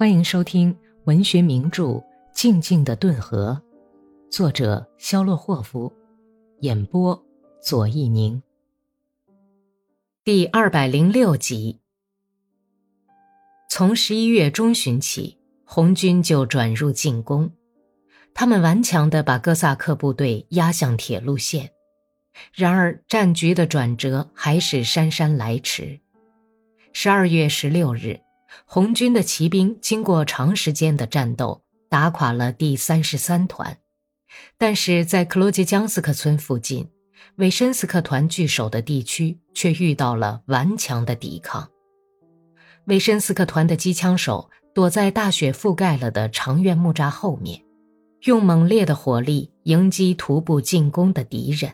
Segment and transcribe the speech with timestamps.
[0.00, 0.74] 欢迎收听
[1.04, 1.84] 文学名著
[2.32, 3.60] 《静静的顿河》，
[4.34, 5.92] 作者肖洛霍夫，
[6.60, 7.22] 演播
[7.62, 8.42] 左一宁。
[10.24, 11.80] 第二百零六集。
[13.68, 15.36] 从十一月中旬起，
[15.66, 17.52] 红军就转入进攻，
[18.32, 21.72] 他们顽强地把哥萨克部队压向铁路线。
[22.54, 26.00] 然而，战局的转折还是姗姗来迟。
[26.94, 28.18] 十二月十六日。
[28.64, 33.78] 红军的骑兵经过长时间的战斗，打垮了第三十三团，
[34.58, 36.88] 但是在克罗杰江斯克村附近，
[37.36, 41.68] 韦申斯克团据守的地区却遇到了顽强的抵抗。
[42.86, 47.62] 韦申斯克团的机枪手躲在大雪覆盖了的长院木栅后面，
[48.22, 51.72] 用猛烈的火力迎击徒步进攻的敌人。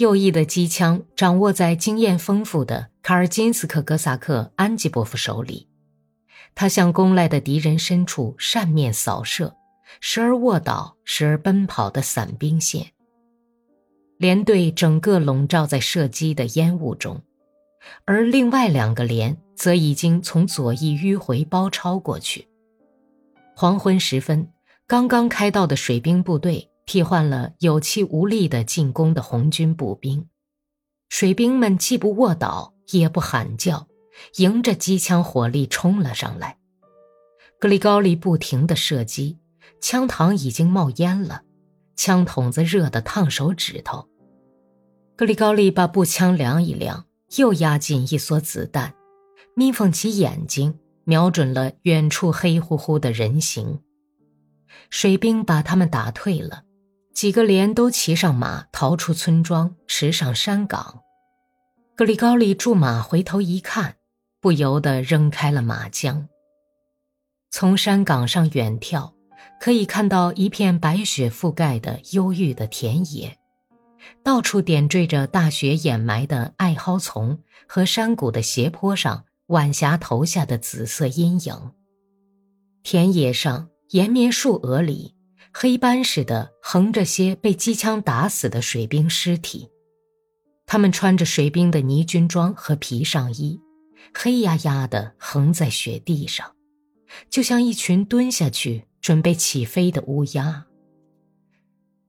[0.00, 5.68] 右翼的机枪掌握在经验丰富的卡尔金斯克哥萨克安吉波夫手里，
[6.54, 9.54] 他向攻来的敌人深处扇面扫射，
[10.00, 12.92] 时而卧倒，时而奔跑的散兵线。
[14.16, 17.20] 连队整个笼罩在射击的烟雾中，
[18.06, 22.48] 而另外两个连则已经从左翼迂回包抄过去。
[23.54, 24.48] 黄昏时分，
[24.86, 26.69] 刚刚开到的水兵部队。
[26.90, 30.26] 替换了有气无力的进攻的红军步兵，
[31.08, 33.86] 水兵们既不卧倒，也不喊叫，
[34.38, 36.58] 迎着机枪火力冲了上来。
[37.60, 39.38] 格里高利不停地射击，
[39.80, 41.42] 枪膛已经冒烟了，
[41.94, 44.08] 枪筒子热得烫手指头。
[45.14, 48.92] 格里高利把步枪量一量，又压进一梭子弹，
[49.54, 53.78] 眯缝起眼睛，瞄准了远处黑乎乎的人形。
[54.88, 56.64] 水兵把他们打退了。
[57.12, 61.00] 几个连都骑上马，逃出村庄，驰上山岗。
[61.96, 63.96] 格里高利驻马回头一看，
[64.40, 66.28] 不由得扔开了马缰。
[67.50, 69.12] 从山岗上远眺，
[69.60, 73.36] 可以看到一片白雪覆盖的忧郁的田野，
[74.22, 81.72] 到处点缀着大雪掩埋的艾蒿丛和山谷的斜坡上晚霞投下的紫色阴影。
[82.82, 85.16] 田野上，延绵树额里。
[85.52, 89.68] 黑斑似的横着些被机枪打死的水兵尸体，
[90.64, 93.60] 他们穿着水兵的泥军装和皮上衣，
[94.14, 96.54] 黑压压的横在雪地上，
[97.28, 100.66] 就像一群蹲下去准备起飞的乌鸦。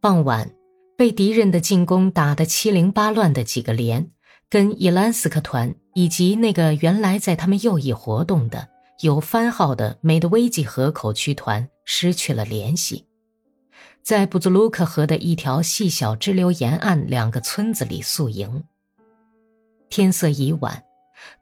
[0.00, 0.54] 傍晚，
[0.96, 4.10] 被敌人的进攻打得七零八乱的几个连，
[4.50, 8.68] 跟伊兰斯克团以及那个原来在他们右翼活动的
[9.00, 13.06] 有番号的美德维吉河口区团失去了联系。
[14.10, 18.64] 在布兹卢克河的一条细小支流沿岸，两个村子里宿营。
[19.88, 20.82] 天色已晚，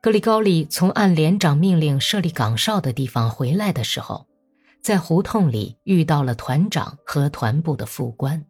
[0.02, 4.26] 格里高利从按连长命令设立岗哨的地方回来的时候，
[4.82, 8.44] 在胡同里遇到了团长和团部的副官。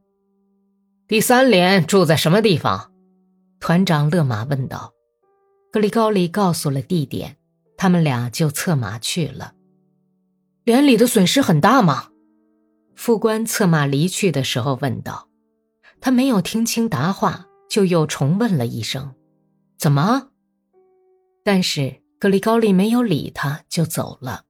[1.06, 2.90] 第三连住在什么地方？
[3.60, 4.94] 团长勒马问道。
[5.70, 7.36] 格里高利告诉了地点，
[7.76, 9.52] 他们俩就策马去了。
[10.64, 12.07] 连里的损失很大吗？
[12.98, 15.28] 副官策马离去的时候问道
[16.02, 19.14] ：“他没有听清答话，就又重问了一声
[19.78, 20.30] ：‘怎么？’
[21.44, 24.46] 但是格里高利没有理他，就走了。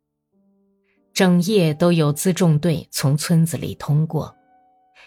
[1.13, 4.35] 整夜都有辎重队从村子里通过，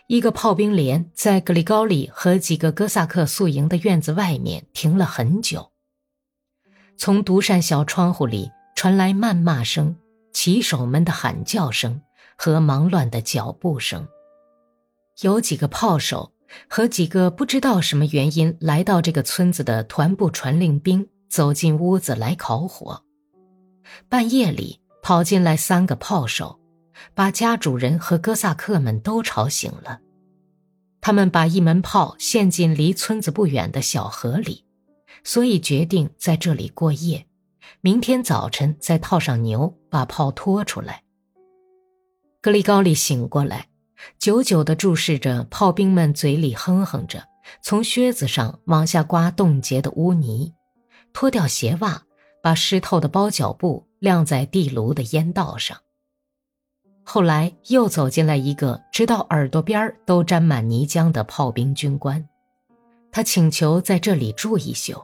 [0.06, 5.72] 一个炮兵连在格里高利和几个哥萨克宿营的院子外面停了很久。
[6.96, 9.96] 从独扇小窗户里传来谩骂声、
[10.32, 12.04] 骑手们的喊叫声。”
[12.44, 14.08] 和忙乱的脚步声。
[15.22, 16.34] 有几个炮手
[16.68, 23.04] 和几个不知道什么原因来到这个村子的团部传令兵走进屋子来烤火。
[24.10, 26.60] 半夜里跑进来三个炮手，
[27.14, 30.00] 把家主人和哥萨克们都吵醒了。
[31.00, 34.66] 他们把一门炮陷进离村子不远的小河里，
[35.24, 37.28] 所以决定在这里过夜，
[37.82, 41.04] 明天早晨再套上牛把炮拖出来。
[42.44, 43.68] 格里高利醒过来，
[44.18, 47.24] 久久地注视着炮兵们，嘴里哼哼着，
[47.62, 50.52] 从靴子上往下刮冻结的污泥，
[51.14, 52.02] 脱掉鞋袜，
[52.42, 55.78] 把湿透的包脚布晾在地炉的烟道上。
[57.04, 62.28] 后来又走进来一个直到耳朵边都沾满泥浆的炮兵军官，
[63.12, 65.00] 他请求在这里住一宿。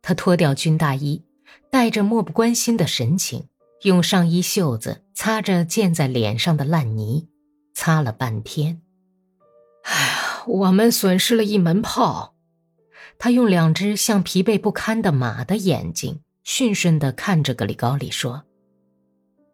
[0.00, 1.22] 他脱掉军大衣，
[1.70, 3.46] 带着漠不关心的神情。
[3.82, 7.28] 用上衣袖子擦着溅在脸上的烂泥，
[7.74, 8.80] 擦了半天。
[9.82, 12.34] 哎呀，我们损失了一门炮。
[13.18, 18.44] 他用两只像疲惫不堪的马的眼睛，训顺地看着格里高利说：“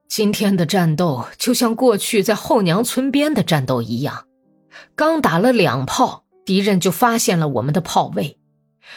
[0.09, 4.27] 今天的战斗就像过去在后娘村边的战斗一样，
[4.95, 8.39] 刚打了两炮，敌人就发现了我们的炮位，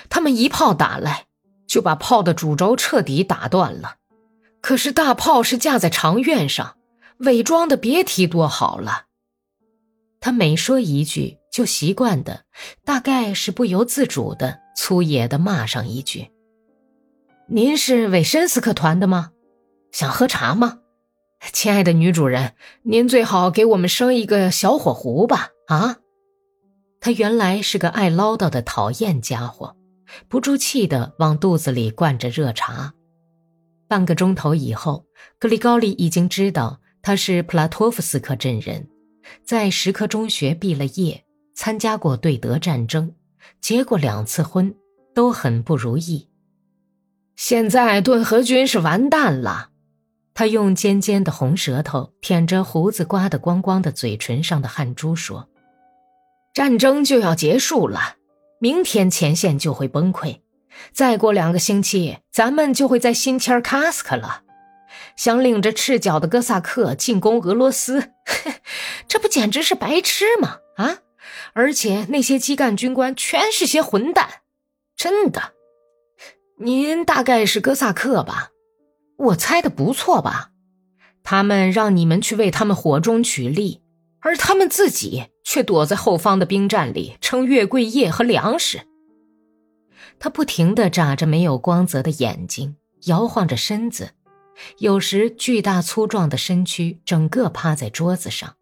[0.10, 1.26] 他们一炮打来，
[1.68, 3.96] 就把炮的主轴彻底打断了。
[4.62, 6.78] 可是大炮是架在长院上，
[7.18, 9.06] 伪装的别提多好了。
[10.20, 12.44] 他每说一句，就习惯的，
[12.86, 16.30] 大概是不由自主的粗野的骂上一句
[17.50, 19.32] ：“您是韦申斯克团的吗？
[19.92, 20.78] 想喝茶吗？
[21.52, 22.54] 亲爱的女主人，
[22.84, 25.98] 您最好给我们生一个小火壶吧。”啊，
[27.00, 29.76] 他原来是个爱唠叨的讨厌家伙，
[30.28, 32.94] 不住气的往肚子里灌着热茶。
[33.92, 35.06] 半个钟头以后，
[35.38, 38.88] 格里高利已经知道他是普拉托夫斯克镇人，
[39.44, 43.14] 在石科中学毕了业，参加过对德战争，
[43.60, 44.74] 结过两次婚，
[45.14, 46.30] 都很不如意。
[47.36, 49.72] 现在顿河军是完蛋了，
[50.34, 55.50] 他用尖尖的红舌头舔着胡子刮得光光的嘴唇上的汗珠说
[56.56, 58.16] ：“战争就要结束了，
[58.58, 60.40] 明天前线就会崩溃。”
[60.92, 64.44] 再过两个星期，咱们就会在新切尔卡斯克了。
[65.16, 68.12] 想领着赤脚的哥萨克进攻俄罗斯，
[69.08, 70.58] 这不简直是白痴吗？
[70.78, 71.00] 啊！
[71.54, 74.42] 而且那些基干军官全是些混蛋，
[74.96, 75.54] 真的。
[76.60, 78.50] 您大概是哥萨克吧？
[79.18, 80.50] 我猜的不错吧？
[81.24, 83.82] 他们让你们去为他们火中取栗，
[84.22, 88.82] 而他们自己却躲在后方的兵站里称月桂叶和粮食。
[90.24, 92.76] 他不停地眨着没有光泽的眼睛，
[93.06, 94.12] 摇晃着身子，
[94.78, 98.54] 有时巨大粗壮的身躯整个趴在桌子上，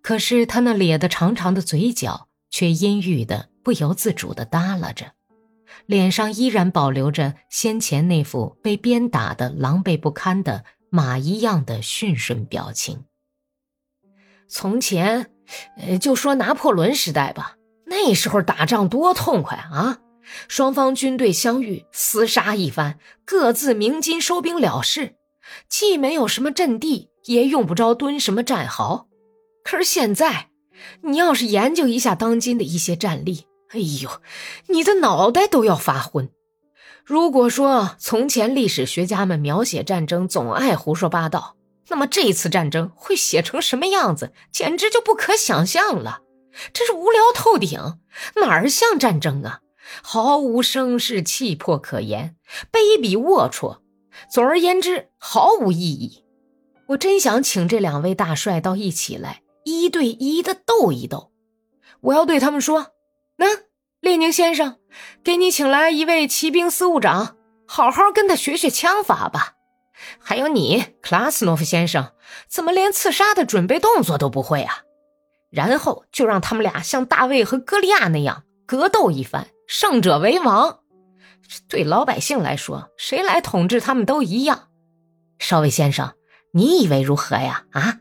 [0.00, 5.06] 可是他那咧得长长的嘴角却阴郁的不由自主地耷拉着，
[5.86, 13.06] 脸上依然保留着先前那副被鞭打的狼狈不堪的马一样的驯顺表情。
[14.46, 15.32] 从前，
[15.78, 17.56] 呃，就说拿破仑时代吧，
[17.86, 19.98] 那时候打仗多痛快啊！
[20.48, 25.16] 双方军队相遇，厮杀一番，各自鸣金收兵了事，
[25.68, 29.08] 既没有什么阵地，也用不着蹲什么战壕。
[29.64, 30.48] 可是现在，
[31.02, 34.10] 你要是研究一下当今的一些战例，哎呦，
[34.68, 36.30] 你的脑袋都要发昏。
[37.04, 41.56] 如果说从前历史学家们描写战争总爱胡说八道，
[41.88, 46.20] 那么这次战争会写成什么样子，简直就不可想象了。
[46.72, 47.98] 真是无聊透顶，
[48.36, 49.60] 哪儿像战争啊？
[50.02, 52.36] 毫无声势气魄可言，
[52.72, 53.78] 卑鄙龌龊。
[54.30, 56.24] 总而言之，毫无意义。
[56.88, 61.32] 我真想请这两位大帅到一起来，一对一的斗一斗。
[62.00, 62.88] 我要对他们说
[63.38, 63.46] ：“那
[64.00, 64.76] 列宁先生，
[65.24, 67.36] 给你请来一位骑兵司务长，
[67.66, 69.54] 好好跟他学学枪法吧。
[70.18, 72.12] 还有你，克拉斯诺夫先生，
[72.48, 74.82] 怎么连刺杀的准备动作都不会啊？
[75.50, 80.80] 然后就让他们俩像大卫和歌利亚那样格斗一番。”胜者为王，
[81.68, 84.68] 对老百姓来说，谁来统治他们都一样。
[85.38, 86.14] 少尉先生，
[86.52, 87.64] 你以为如何呀？
[87.72, 88.00] 啊？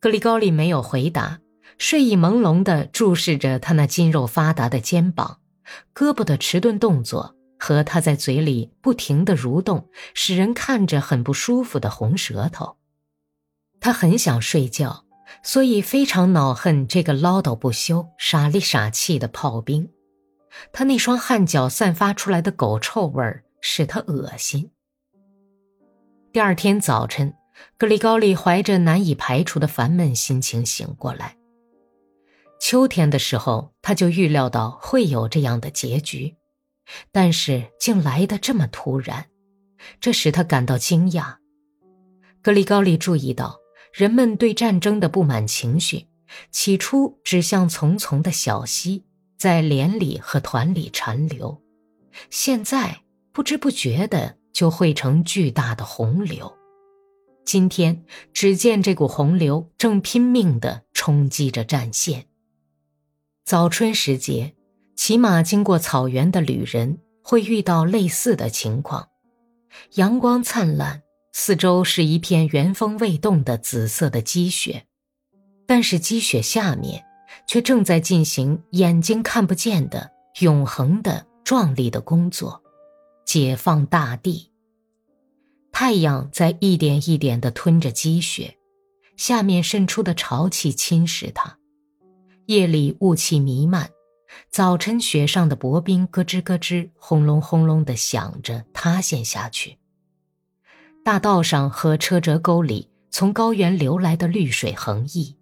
[0.00, 1.40] 格里高利没有回答，
[1.78, 5.40] 睡意朦胧地注视着他那筋肉发达的肩膀、
[5.94, 12.76] 胳膊的迟钝动作和他在嘴里不停地蠕动、使人看着很不舒服的红舌头。
[13.80, 15.04] 他很想睡觉，
[15.42, 19.90] 所以非常恼恨这个唠叨不休、傻里傻气的炮兵。
[20.72, 24.70] 他那双汗脚散发出来的狗臭味儿使他恶心。
[26.32, 27.34] 第二天早晨，
[27.78, 31.36] 格里高利怀着难以排除的烦闷心情醒过来。
[32.60, 36.34] 秋天的时候，他就预料到会有这样的结局，
[37.12, 39.26] 但是竟来得这么突然，
[40.00, 41.36] 这使他感到惊讶。
[42.42, 43.58] 格里高利注意到，
[43.92, 46.08] 人们对战争的不满情绪，
[46.50, 49.04] 起初只像淙淙的小溪。
[49.44, 51.60] 在连里和团里缠流，
[52.30, 56.50] 现在不知不觉的就汇成巨大的洪流。
[57.44, 62.24] 今天，只见这股洪流正拼命地冲击着战线。
[63.44, 64.54] 早春时节，
[64.96, 69.10] 骑马经过草原的旅人会遇到类似的情况：
[69.96, 71.02] 阳光灿烂，
[71.34, 74.86] 四周是一片原封未动的紫色的积雪，
[75.66, 77.04] 但是积雪下面。
[77.46, 80.10] 却正在进行眼睛看不见的
[80.40, 82.62] 永恒的壮丽的工作，
[83.24, 84.50] 解放大地。
[85.72, 88.56] 太阳在一点一点地吞着积雪，
[89.16, 91.58] 下面渗出的潮气侵蚀它。
[92.46, 93.90] 夜里雾气弥漫，
[94.50, 99.78] 早晨雪上的薄冰咯吱咯吱、轰隆轰隆地响着塌陷下去。
[101.04, 105.36] 大道上和车辙沟里从高原流来的绿水横溢，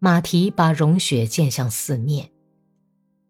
[0.00, 2.30] 马蹄把融雪溅向四面。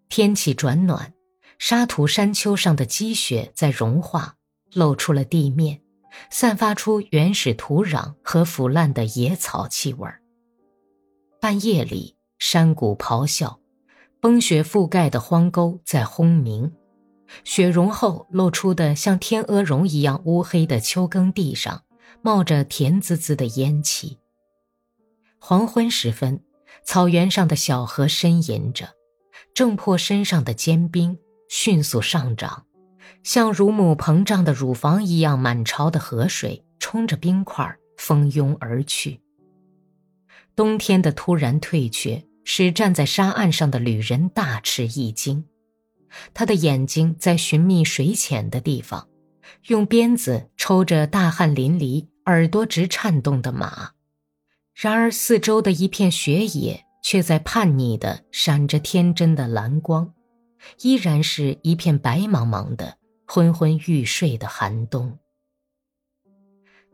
[0.09, 1.15] 天气转暖，
[1.59, 4.37] 沙土山丘上的积雪在融化，
[4.73, 5.81] 露出了地面，
[6.31, 10.21] 散发出原始土壤和腐烂的野草气味儿。
[11.41, 13.61] 半夜里，山谷咆哮，
[14.21, 16.73] 崩雪覆盖的荒沟在轰鸣。
[17.45, 21.85] 雪融后露出的像天鹅绒一样乌黑的秋耕地上，
[22.23, 24.19] 冒着甜滋滋的烟气。
[25.39, 26.43] 黄昏时分，
[26.85, 28.89] 草原上的小河呻吟着，
[29.55, 31.19] 挣破身上的坚冰，
[31.49, 32.65] 迅速上涨，
[33.23, 39.21] 像乳母膨胀的乳房一样满潮的河水冲着冰块蜂拥而去。
[40.57, 45.45] 冬天的突然退却，使站在沙岸上的旅人大吃一惊。
[46.33, 49.09] 他的眼睛在寻觅水浅的地方，
[49.67, 53.91] 用鞭子抽着大汗淋漓、耳朵直颤动的马。
[54.81, 60.15] 然而，四周的一片雪野却在叛逆地闪着天真的蓝光，
[60.83, 65.19] 依然是一片白茫茫的、昏昏欲睡的寒冬。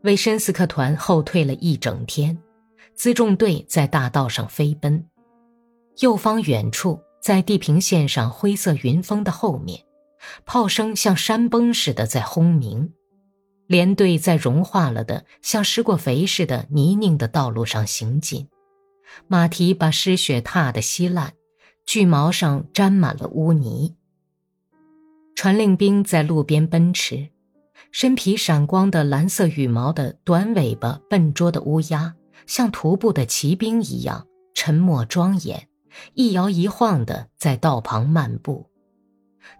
[0.01, 2.35] 维申斯克团后退了一整天，
[2.97, 5.07] 辎重队在大道上飞奔，
[5.99, 6.99] 右方远处。
[7.21, 9.83] 在地平线上灰色云峰的后面，
[10.43, 12.93] 炮声像山崩似的在轰鸣。
[13.67, 18.47] 连队在融化了的、像施过肥似的泥泞的道路上行进，
[19.27, 21.33] 马蹄把湿雪踏得稀烂，
[21.85, 23.95] 巨毛上沾满了污泥。
[25.35, 27.29] 传令兵在路边奔驰，
[27.91, 32.15] 身披闪光的蓝色羽毛的短尾巴笨拙的乌鸦，
[32.47, 35.67] 像徒步的骑兵一样沉默庄严。
[36.13, 38.69] 一摇一晃地在道旁漫步，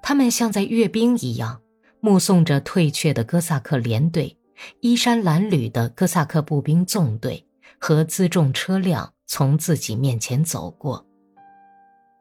[0.03, 1.61] 他们像在阅兵一样，
[2.05, 4.37] 目送着退却的哥萨克连队、
[4.79, 7.43] 衣衫褴褛的哥萨克步兵纵队
[7.79, 11.03] 和辎重车辆从自己面前走过。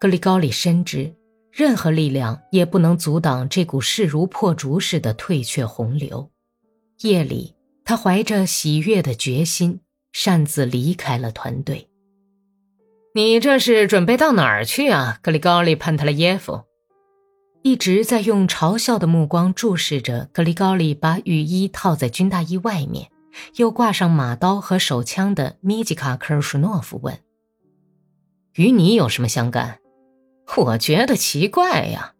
[0.01, 1.15] 格里高利深知，
[1.53, 6.31] 任何力量也不能阻挡这股势如破竹似的退却洪流。
[7.03, 9.81] 夜里，他怀着喜悦的决心，
[10.13, 11.91] 擅自离开了团队。
[13.15, 16.63] 你这是准备到哪儿去啊，格里高利·潘特莱耶夫？
[17.65, 23.11] 一直在用嘲笑的目光注视着格里高利把雨衣套在军大衣外面，
[23.57, 27.19] 又挂上马刀和手枪的米吉卡·科尔舒诺夫问
[28.57, 29.79] ：“与你有什么相干？
[30.59, 32.13] 我觉得奇怪呀。”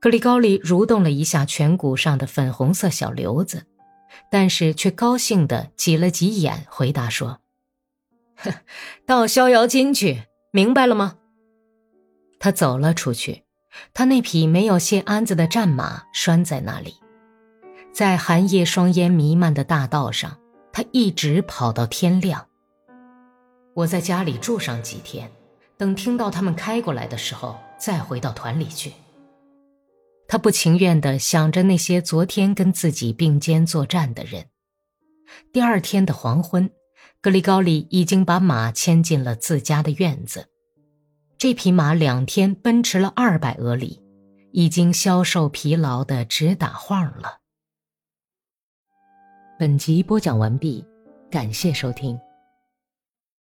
[0.00, 3.66] 格里高利蠕动了一下颧骨上的粉红色小瘤子，
[4.30, 7.40] 但是却高兴地挤了挤眼，回答说。
[9.04, 11.16] 到逍遥津去，明白了吗？
[12.38, 13.44] 他走了出去，
[13.94, 16.94] 他那匹没有线鞍子的战马拴在那里，
[17.92, 20.38] 在寒夜霜烟弥漫的大道上，
[20.72, 22.46] 他一直跑到天亮。
[23.74, 25.30] 我在家里住上几天，
[25.76, 28.92] 等听到他们开过来的时候，再回到团里去。
[30.28, 34.46] 他不情愿地想着那些昨天跟自己并肩作战的人。
[35.52, 36.70] 第二天的黄昏。
[37.22, 40.46] 格里高利已经把马牵进了自家的院子，
[41.40, 44.02] 这匹马两天奔驰了二百俄里，
[44.52, 47.38] 已经消瘦疲劳的直打晃了。
[49.58, 50.84] 本集播讲完毕，
[51.30, 52.20] 感谢收听。